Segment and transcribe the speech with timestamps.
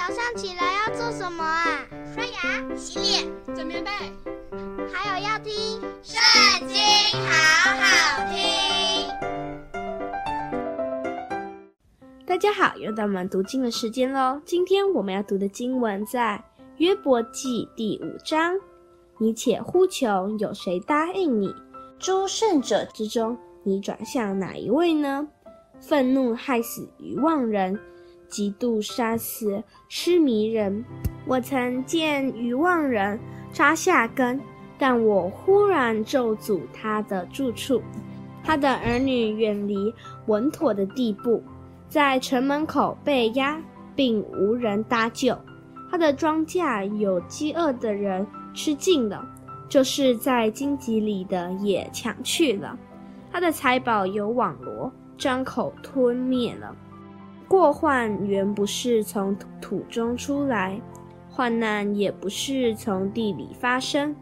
[0.00, 1.86] 早上起来要做什么啊？
[2.14, 3.90] 刷牙、洗脸、整棉被，
[4.90, 5.52] 还有要听
[6.02, 6.18] 《圣
[6.66, 6.78] 经》，
[7.28, 9.06] 好好听。
[12.24, 14.40] 大家好，又到我们读经的时间喽。
[14.46, 16.42] 今天我们要读的经文在
[16.78, 18.54] 约伯记第五章。
[19.18, 21.54] 你且呼求，有谁答应你？
[21.98, 25.28] 诸圣者之中，你转向哪一位呢？
[25.78, 27.78] 愤怒害死愚妄人。
[28.30, 30.84] 嫉妒杀死痴迷人。
[31.26, 33.18] 我曾见愚妄人
[33.52, 34.40] 扎下根，
[34.78, 37.82] 但我忽然咒诅他的住处。
[38.42, 39.92] 他的儿女远离
[40.26, 41.42] 稳妥的地步，
[41.88, 43.60] 在城门口被压，
[43.94, 45.36] 并无人搭救。
[45.90, 49.24] 他的庄稼有饥饿的人吃尽了，
[49.68, 52.78] 就是在荆棘里的也抢去了。
[53.30, 56.74] 他的财宝有网罗，张口吞灭了。
[57.50, 60.80] 过患原不是从土中出来，
[61.28, 64.14] 患难也不是从地里发生。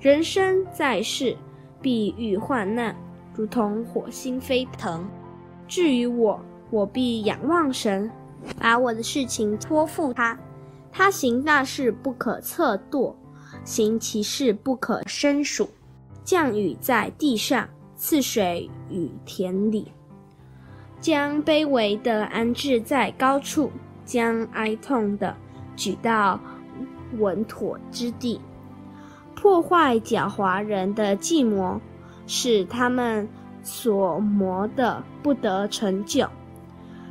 [0.00, 1.36] 人生在世，
[1.80, 2.96] 必遇患难，
[3.36, 5.08] 如同火星飞腾。
[5.68, 8.10] 至于我，我必仰望神，
[8.58, 10.36] 把我的事情托付他。
[10.90, 13.14] 他行大事不可测度，
[13.62, 15.68] 行其事不可胜数。
[16.24, 19.92] 降雨在地上，赐水与田里。
[21.00, 23.70] 将卑微的安置在高处，
[24.04, 25.36] 将哀痛的
[25.76, 26.40] 举到
[27.18, 28.40] 稳妥之地，
[29.34, 31.80] 破坏狡猾人的计谋，
[32.26, 33.28] 使他们
[33.62, 36.28] 所谋的不得成就。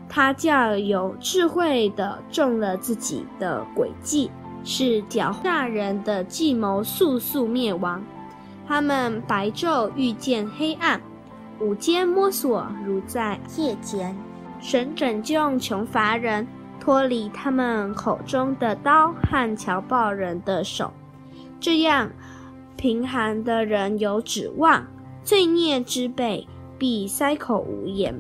[0.08, 4.30] 他叫有智慧的中了自己的诡计，
[4.64, 8.04] 使狡诈人的计谋速速灭亡。
[8.68, 11.02] 他们白昼遇见黑暗。
[11.60, 14.16] 午间摸索，如在夜间。
[14.60, 16.48] 神拯救穷乏人，
[16.80, 20.92] 脱离他们口中的刀和强暴人的手。
[21.60, 22.10] 这样，
[22.76, 24.86] 贫寒的人有指望，
[25.24, 26.48] 罪孽之辈
[26.78, 28.14] 必塞口无言。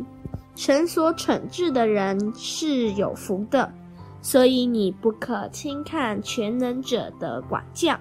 [0.55, 3.73] 神所惩治的人是有福的，
[4.21, 7.97] 所以你不可轻看全能者的管教，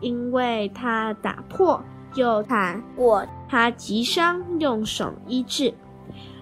[0.00, 1.82] 因为他打破。
[2.14, 5.72] 又砍过他击伤，用手医治。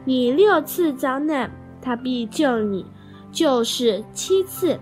[0.05, 1.51] 你六次遭难，
[1.81, 2.85] 他必救你；
[3.31, 4.79] 就是七次，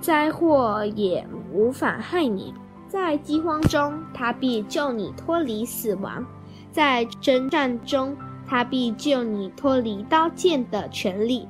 [0.00, 2.54] 灾祸也无法害你。
[2.86, 6.24] 在饥荒中，他必救你脱离死亡；
[6.72, 11.46] 在征战中，他必救你脱离刀剑的权利。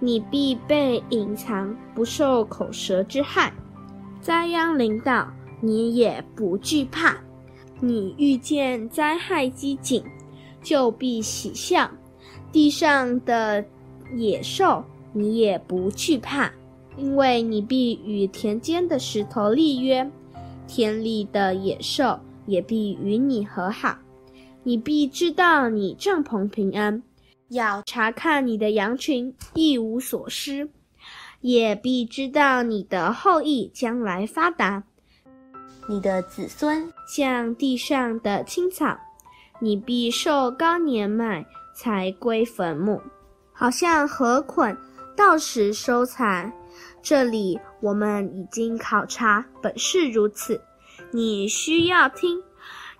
[0.00, 3.52] 你必被隐藏，不受口舌之害。
[4.20, 5.28] 灾殃临到，
[5.60, 7.14] 你也不惧怕。
[7.84, 10.00] 你遇见灾害饥馑，
[10.62, 11.90] 就必喜笑；
[12.52, 13.64] 地上的
[14.14, 16.48] 野兽，你也不惧怕，
[16.96, 20.08] 因为你必与田间的石头立约，
[20.68, 23.98] 田里的野兽也必与你和好。
[24.62, 27.02] 你必知道你帐篷平安，
[27.48, 30.70] 要查看你的羊群，一无所失，
[31.40, 34.84] 也必知道你的后裔将来发达。
[35.88, 38.96] 你的子孙像地上的青草，
[39.58, 41.44] 你必受高年迈
[41.74, 43.00] 才归坟墓，
[43.52, 44.76] 好像禾捆
[45.16, 46.52] 到时收藏。
[47.02, 50.60] 这里我们已经考察，本是如此。
[51.10, 52.40] 你需要听，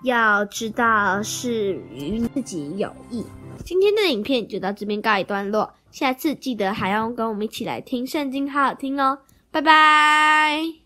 [0.03, 3.25] 要知道是与自己有益。
[3.65, 9.19] 今天的影片就到这边告一段落，下次记得还要跟我们一起来听圣经，好好听哦，
[9.53, 10.82] 拜拜。